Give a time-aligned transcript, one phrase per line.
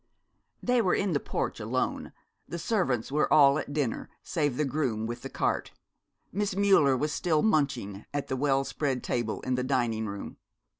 [0.63, 2.11] They were in the porch alone.
[2.47, 5.73] The servants were all at dinner, save the groom with the cart.
[6.31, 10.37] Miss Müller was still munching at the well spread table in the dining room.